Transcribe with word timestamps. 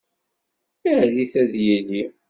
Err-it 0.91 1.33
ad 1.41 1.53
yili. 1.65 2.03